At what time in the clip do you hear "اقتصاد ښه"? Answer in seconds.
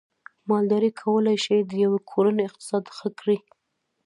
2.49-3.07